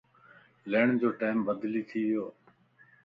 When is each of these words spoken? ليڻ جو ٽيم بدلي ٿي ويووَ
ليڻ 0.71 0.87
جو 1.01 1.09
ٽيم 1.19 1.37
بدلي 1.47 1.81
ٿي 1.89 1.99
ويووَ 2.05 2.27